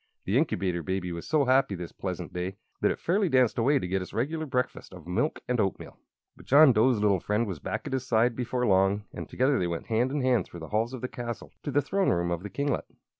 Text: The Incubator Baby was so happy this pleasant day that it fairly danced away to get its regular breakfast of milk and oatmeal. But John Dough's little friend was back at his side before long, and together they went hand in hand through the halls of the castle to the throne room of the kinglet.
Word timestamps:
The 0.25 0.35
Incubator 0.35 0.81
Baby 0.81 1.11
was 1.11 1.27
so 1.27 1.45
happy 1.45 1.75
this 1.75 1.91
pleasant 1.91 2.33
day 2.33 2.57
that 2.81 2.89
it 2.89 2.97
fairly 2.97 3.29
danced 3.29 3.59
away 3.59 3.77
to 3.77 3.87
get 3.87 4.01
its 4.01 4.13
regular 4.15 4.47
breakfast 4.47 4.95
of 4.95 5.05
milk 5.05 5.41
and 5.47 5.59
oatmeal. 5.59 5.99
But 6.35 6.47
John 6.47 6.73
Dough's 6.73 6.97
little 6.99 7.19
friend 7.19 7.45
was 7.45 7.59
back 7.59 7.85
at 7.85 7.93
his 7.93 8.07
side 8.07 8.35
before 8.35 8.65
long, 8.65 9.03
and 9.13 9.29
together 9.29 9.59
they 9.59 9.67
went 9.67 9.85
hand 9.85 10.11
in 10.11 10.21
hand 10.21 10.45
through 10.45 10.61
the 10.61 10.69
halls 10.69 10.95
of 10.95 11.01
the 11.01 11.07
castle 11.07 11.51
to 11.61 11.69
the 11.69 11.83
throne 11.83 12.09
room 12.09 12.31
of 12.31 12.41
the 12.41 12.49
kinglet. 12.49 12.85